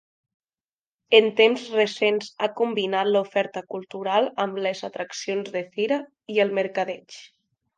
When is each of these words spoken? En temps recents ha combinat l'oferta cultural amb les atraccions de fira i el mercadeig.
En 1.17 1.27
temps 1.39 1.65
recents 1.73 2.31
ha 2.39 2.49
combinat 2.61 3.11
l'oferta 3.11 3.63
cultural 3.75 4.31
amb 4.47 4.59
les 4.69 4.83
atraccions 4.91 5.55
de 5.59 5.63
fira 5.77 6.01
i 6.37 6.43
el 6.47 6.57
mercadeig. 6.61 7.21